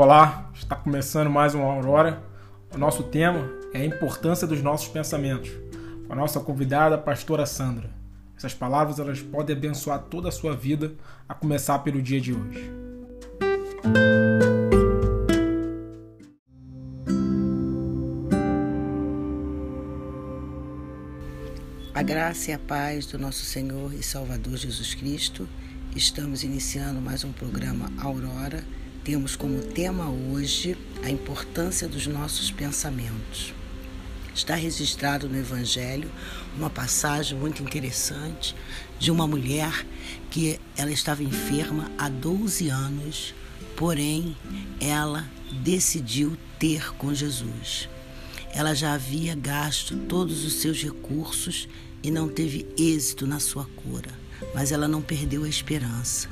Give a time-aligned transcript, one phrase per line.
[0.00, 2.22] Olá, está começando mais uma Aurora.
[2.72, 5.50] O nosso tema é a importância dos nossos pensamentos.
[6.06, 7.90] Com a nossa convidada, a pastora Sandra.
[8.36, 10.92] Essas palavras elas podem abençoar toda a sua vida,
[11.28, 12.70] a começar pelo dia de hoje.
[21.92, 25.48] A graça e a paz do nosso Senhor e Salvador Jesus Cristo.
[25.96, 28.62] Estamos iniciando mais um programa Aurora
[29.08, 33.54] temos como tema hoje a importância dos nossos pensamentos.
[34.34, 36.10] Está registrado no Evangelho
[36.54, 38.54] uma passagem muito interessante
[38.98, 39.86] de uma mulher
[40.30, 43.34] que ela estava enferma há 12 anos,
[43.78, 44.36] porém
[44.78, 45.26] ela
[45.62, 47.88] decidiu ter com Jesus.
[48.52, 51.66] Ela já havia gasto todos os seus recursos
[52.02, 54.10] e não teve êxito na sua cura,
[54.54, 56.28] mas ela não perdeu a esperança.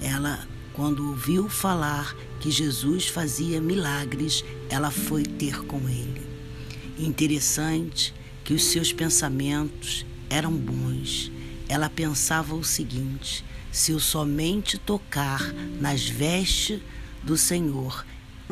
[0.00, 6.26] Ela quando ouviu falar que Jesus fazia milagres, ela foi ter com ele.
[6.98, 11.30] Interessante que os seus pensamentos eram bons.
[11.68, 15.40] Ela pensava o seguinte: se eu somente tocar
[15.80, 16.80] nas vestes
[17.22, 18.04] do Senhor,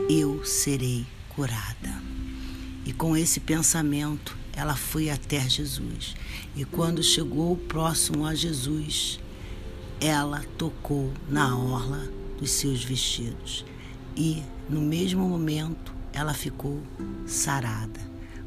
[0.08, 2.02] eu serei curada.
[2.86, 6.14] E com esse pensamento, ela foi até Jesus.
[6.54, 9.18] E quando chegou próximo a Jesus,
[10.02, 13.64] ela tocou na orla dos seus vestidos
[14.16, 16.82] e, no mesmo momento, ela ficou
[17.24, 18.00] sarada.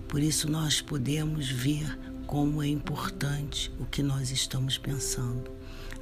[0.09, 1.97] Por isso, nós podemos ver
[2.28, 5.55] como é importante o que nós estamos pensando.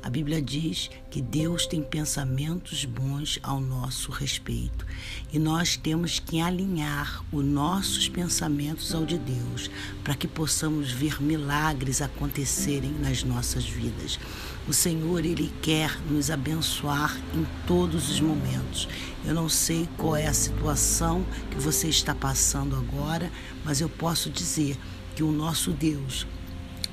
[0.04, 4.86] A Bíblia diz que Deus tem pensamentos bons ao nosso respeito
[5.32, 9.72] e nós temos que alinhar os nossos pensamentos ao de Deus
[10.04, 14.20] para que possamos ver milagres acontecerem nas nossas vidas.
[14.68, 18.90] O Senhor, Ele quer nos abençoar em todos os momentos.
[19.24, 23.32] Eu não sei qual é a situação que você está passando agora,
[23.64, 24.78] mas eu posso dizer
[25.16, 26.28] que o nosso Deus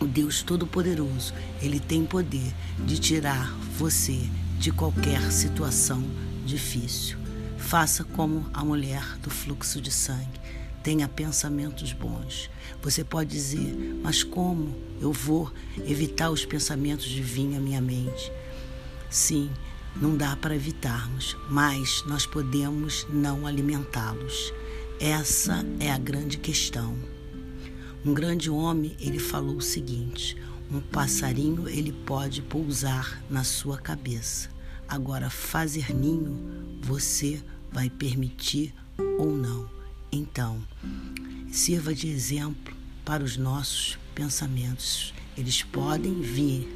[0.00, 2.52] o Deus Todo-Poderoso, ele tem poder
[2.86, 4.18] de tirar você
[4.58, 6.02] de qualquer situação
[6.44, 7.18] difícil.
[7.58, 10.40] Faça como a mulher do fluxo de sangue.
[10.82, 12.50] Tenha pensamentos bons.
[12.82, 15.52] Você pode dizer, mas como eu vou
[15.86, 18.32] evitar os pensamentos de vir à minha mente?
[19.10, 19.50] Sim,
[19.94, 24.52] não dá para evitarmos, mas nós podemos não alimentá-los.
[24.98, 26.96] Essa é a grande questão.
[28.02, 30.34] Um grande homem, ele falou o seguinte:
[30.72, 34.48] um passarinho ele pode pousar na sua cabeça.
[34.88, 38.74] Agora fazer ninho, você vai permitir
[39.18, 39.68] ou não.
[40.10, 40.66] Então,
[41.52, 42.74] sirva de exemplo
[43.04, 45.12] para os nossos pensamentos.
[45.36, 46.66] Eles podem vir,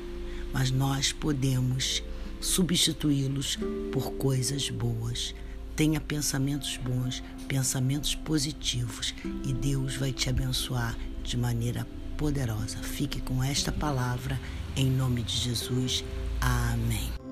[0.53, 2.03] mas nós podemos
[2.39, 3.59] substituí-los
[3.91, 5.35] por coisas boas.
[5.75, 11.87] Tenha pensamentos bons, pensamentos positivos e Deus vai te abençoar de maneira
[12.17, 12.79] poderosa.
[12.79, 14.39] Fique com esta palavra
[14.77, 16.05] em nome de Jesus.
[16.41, 17.24] Amém.